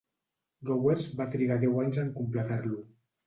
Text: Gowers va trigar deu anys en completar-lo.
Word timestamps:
Gowers 0.69 1.05
va 1.19 1.27
trigar 1.35 1.59
deu 1.65 1.77
anys 1.83 2.01
en 2.05 2.09
completar-lo. 2.17 2.81